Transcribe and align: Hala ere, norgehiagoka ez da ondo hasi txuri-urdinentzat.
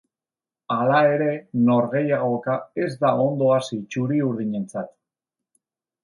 Hala 0.75 0.99
ere, 1.15 1.27
norgehiagoka 1.67 2.55
ez 2.85 2.89
da 3.03 3.11
ondo 3.25 3.51
hasi 3.57 3.79
txuri-urdinentzat. 3.91 4.89